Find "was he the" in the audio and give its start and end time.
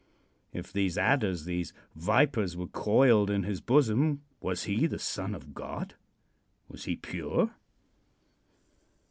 4.39-4.97